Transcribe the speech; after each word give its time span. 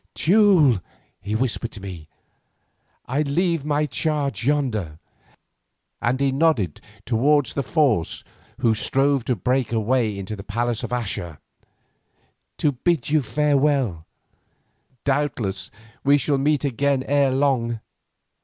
"Teule," 0.15 0.81
he 1.21 1.35
whispered 1.35 1.69
to 1.73 1.79
me, 1.79 2.07
"I 3.05 3.21
leave 3.21 3.63
my 3.63 3.85
charge 3.85 4.43
yonder," 4.43 4.97
and 6.01 6.19
he 6.19 6.31
nodded 6.31 6.81
towards 7.05 7.53
the 7.53 7.61
force 7.61 8.23
who 8.61 8.73
strove 8.73 9.25
to 9.25 9.35
break 9.35 9.71
a 9.71 9.79
way 9.79 10.17
into 10.17 10.35
the 10.35 10.43
palace 10.43 10.81
of 10.81 10.89
Axa, 10.89 11.37
"to 12.57 12.71
bid 12.71 13.09
you 13.11 13.21
farewell. 13.21 14.07
Doubtless 15.03 15.69
we 16.03 16.17
shall 16.17 16.39
meet 16.39 16.65
again 16.65 17.03
ere 17.03 17.29
long. 17.29 17.79